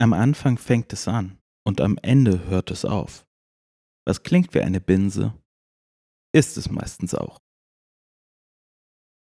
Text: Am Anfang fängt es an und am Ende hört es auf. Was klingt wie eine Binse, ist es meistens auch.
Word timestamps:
Am 0.00 0.14
Anfang 0.14 0.56
fängt 0.56 0.94
es 0.94 1.06
an 1.08 1.38
und 1.62 1.82
am 1.82 1.98
Ende 2.00 2.46
hört 2.46 2.70
es 2.70 2.86
auf. 2.86 3.26
Was 4.06 4.22
klingt 4.22 4.54
wie 4.54 4.62
eine 4.62 4.80
Binse, 4.80 5.34
ist 6.32 6.56
es 6.56 6.70
meistens 6.70 7.14
auch. 7.14 7.38